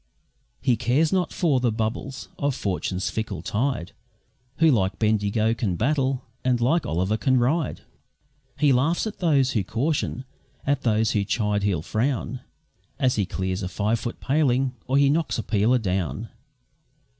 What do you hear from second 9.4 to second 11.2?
who caution, at those